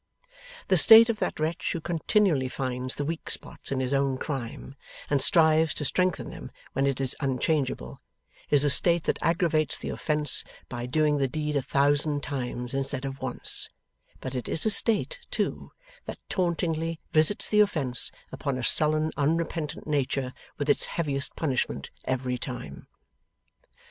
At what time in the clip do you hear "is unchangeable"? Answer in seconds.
6.99-8.01